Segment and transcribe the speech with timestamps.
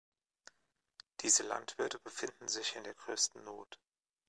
[1.19, 3.77] Diese Landwirte befinden sich in der größten Not.